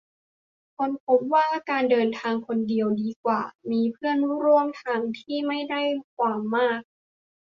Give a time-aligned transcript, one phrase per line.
[0.75, 5.81] ค้นพบว่าการเดินทางคนเดียวดีกว่ามีเพื่อนร่วมทางที่ไม่ได้
[6.13, 6.81] ความมาก